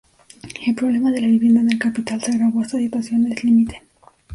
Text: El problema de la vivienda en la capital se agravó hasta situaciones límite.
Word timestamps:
El 0.65 0.73
problema 0.73 1.11
de 1.11 1.21
la 1.21 1.27
vivienda 1.27 1.59
en 1.59 1.67
la 1.67 1.77
capital 1.77 2.19
se 2.23 2.31
agravó 2.31 2.61
hasta 2.61 2.79
situaciones 2.79 3.43
límite. 3.43 3.83